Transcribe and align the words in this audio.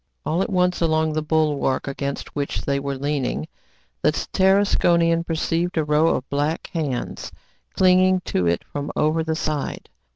All 0.25 0.41
at 0.41 0.49
once, 0.49 0.81
along 0.81 1.13
the 1.13 1.21
bulwark 1.21 1.87
against 1.87 2.35
which 2.35 2.61
they 2.63 2.79
were 2.79 2.97
leaning, 2.97 3.47
the 4.01 4.11
Tarasconian 4.11 5.23
perceived 5.23 5.77
a 5.77 5.83
row 5.83 6.07
of 6.07 6.23
large 6.31 6.31
black 6.31 6.67
hands 6.73 7.31
clinging 7.75 8.21
to 8.21 8.47
it 8.47 8.63
from 8.63 8.91
over 8.95 9.23
the 9.23 9.35
side. 9.35 9.89